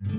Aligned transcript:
तू 0.00 0.08
खुद 0.08 0.18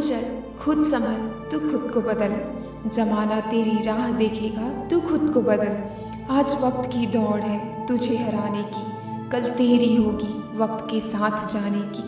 चल, 0.00 0.42
खुद 0.60 0.82
संभल, 0.82 1.50
तू 1.50 1.58
खुद 1.58 1.90
को 1.90 2.00
बदल। 2.00 2.40
जमाना 2.88 3.40
तेरी 3.40 3.82
राह 3.82 4.10
देखेगा, 4.10 4.88
तू 4.88 5.00
खुद 5.00 5.30
को 5.34 5.40
बदल। 5.40 5.78
आज 6.30 6.62
वक्त 6.62 6.90
की 6.90 7.06
दौड़ 7.06 7.40
है 7.40 7.86
तुझे 7.86 8.16
हराने 8.16 8.62
की, 8.62 8.84
कल 9.28 9.50
तेरी 9.50 9.96
होगी 9.96 10.58
वक्त 10.58 10.86
के 10.90 11.00
साथ 11.00 11.48
जाने 11.48 11.78
की। 11.78 12.04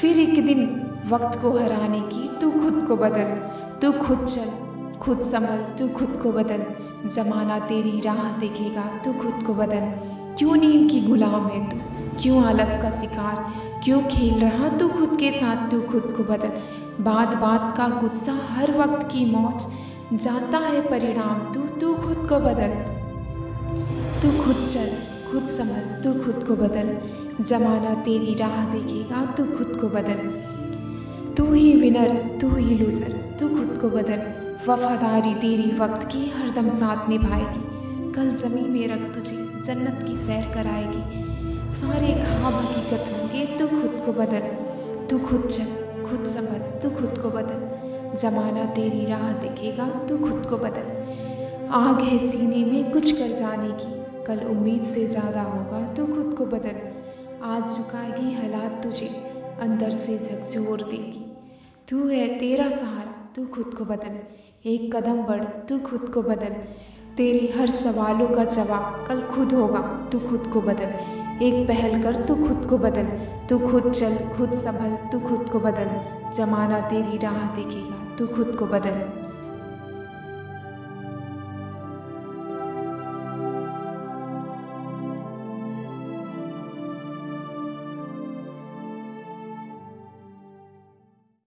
फिर 0.00 0.18
एक 0.18 0.46
दिन 0.46 0.90
वक्त 1.08 1.42
को 1.42 1.50
हराने 1.50 2.00
की, 2.00 2.40
तू 2.40 2.50
खुद 2.50 2.84
को 2.88 2.96
बदल, 2.96 3.50
तू 3.82 3.92
खुद 3.92 4.24
चल। 4.24 4.71
खुद 5.02 5.20
संभल, 5.20 5.78
तू 5.78 5.88
खुद 5.88 6.20
को 6.22 6.32
बदल। 6.32 6.64
जमाना 7.08 7.58
तेरी 7.58 8.00
राह 8.00 8.38
देखेगा, 8.38 8.82
तू 8.82 9.12
खुद 9.12 9.44
को 9.46 9.54
बदल। 9.54 10.12
क्यों 10.38 10.56
नींद 10.56 10.90
की 10.90 11.00
गुलाम 11.00 11.46
है 11.46 11.70
तू? 11.70 11.76
क्यों 12.22 12.44
आलस 12.44 12.82
का 12.82 12.90
शिकार? 12.90 13.52
क्यों 13.84 14.02
खेल 14.02 14.40
रहा 14.40 14.68
तू 14.68 14.88
खुद 14.88 15.16
के 15.20 15.30
साथ? 15.30 15.70
तू 15.70 15.80
खुद 15.80 16.14
को 16.16 16.22
बदल। 16.22 16.48
बात 17.04 17.28
बात 17.28 17.76
का 17.76 17.88
गुस्सा 17.88 18.38
हर 18.50 18.78
वक्त 18.78 19.06
की 19.06 19.36
मौज। 19.36 19.66
जाता 20.18 20.58
है 20.58 20.80
परिणाम 20.80 21.52
तू 21.52 21.60
तू 21.60 21.94
खुद 21.94 22.16
को 22.16 22.40
बदल। 22.40 22.68
तू 24.22 24.44
खुद 24.44 24.64
चल, 24.64 24.88
खुद 25.32 25.46
संभल, 25.46 26.02
तू 26.02 26.24
खुद 26.24 26.44
को 26.48 26.54
बदल। 26.54 26.98
जमाना 27.44 27.94
तेरी 27.94 28.34
राह 28.34 28.64
देखेगा, 28.64 29.24
तू 29.24 29.44
खुद 29.44 29.78
को 29.80 29.88
बदल। 29.88 30.42
तू 31.34 31.52
ही 31.52 31.80
विनर 31.80 32.38
तू 32.40 32.48
ही 32.48 32.74
लूजर 32.74 33.36
तू 33.40 33.48
खुद 33.48 33.78
को 33.82 33.88
बदल। 33.88 34.42
वफादारी 34.68 35.34
तेरी 35.34 35.70
वक्त 35.70 36.04
की 36.04 36.18
हरदम 36.28 36.68
साथ 36.68 37.08
निभाएगी। 37.08 38.12
कल 38.12 38.28
जमी 38.34 38.60
में 38.60 38.88
रख 38.88 39.14
तुझे, 39.14 39.36
जन्नत 39.64 40.04
की 40.08 40.16
सैर 40.16 40.44
कराएगी। 40.54 41.70
सारे 41.70 42.12
ख्वाब 42.14 42.54
हकीकत 42.54 43.10
होंगे 43.12 43.46
तू 43.58 43.66
खुद 43.68 44.02
को 44.06 44.12
बदल। 44.12 44.46
तू 45.06 45.18
खुद 45.18 45.48
चल, 45.48 45.72
खुद 46.04 46.24
समझ 46.26 46.60
तू 46.82 46.90
खुद 46.90 47.18
को 47.18 47.30
बदल। 47.30 48.16
जमाना 48.16 48.64
तेरी 48.64 49.04
राह 49.04 49.32
देखेगा, 49.32 49.86
तू 50.08 50.18
खुद 50.18 50.46
को 50.50 50.56
बदल। 50.56 51.68
आग 51.72 52.00
है 52.00 52.18
सीने 52.18 52.64
में 52.64 52.90
कुछ 52.92 53.10
कर 53.18 53.32
जाने 53.32 53.70
की। 53.72 54.24
कल 54.24 54.44
उम्मीद 54.46 54.82
से 54.84 55.06
ज़्यादा 55.06 55.42
होगा, 55.42 55.86
तू 55.94 56.06
खुद 56.06 56.34
को 56.38 56.46
बदल। 56.46 56.80
आज 57.44 57.76
झुकाएगी 57.76 58.34
हालात 58.34 58.82
तुझे, 58.82 59.08
अंदर 59.60 59.90
से 59.90 60.18
झकझोर 60.18 60.82
देगी। 60.82 61.24
तू 61.88 62.06
है 62.08 62.26
तेरा 62.38 62.70
सहारा 62.70 63.11
तू 63.36 63.46
खुद 63.46 63.74
को 63.78 63.84
बदल। 63.84 64.18
एक 64.66 64.96
कदम 64.96 65.22
बढ़, 65.22 65.44
तू 65.44 65.78
खुद 65.78 66.00
को 66.00 66.22
बदल। 66.22 66.54
तेरे 67.16 67.60
हर 67.60 67.66
सवालों 67.66 68.28
का 68.28 68.44
जवाब 68.44 69.04
कल 69.08 69.22
खुद 69.22 69.52
होगा, 69.52 70.08
तू 70.12 70.18
खुद 70.18 70.46
को 70.46 70.60
बदल। 70.60 70.94
एक 71.44 71.68
पहल 71.68 72.02
कर, 72.02 72.26
तू 72.26 72.34
खुद 72.34 72.66
को 72.70 72.78
बदल। 72.78 73.04
तू 73.48 73.58
खुद 73.58 73.92
चल, 73.92 74.14
खुद 74.14 74.52
संभल, 74.52 75.08
तू 75.10 75.20
खुद 75.20 75.48
को 75.48 75.60
बदल। 75.60 75.90
जमाना 76.30 76.80
तेरी 76.80 77.18
राह 77.18 77.56
देखेगा, 77.56 78.16
तू 78.16 78.26
खुद 78.26 78.56
को 78.58 78.66
बदल। 78.66 79.22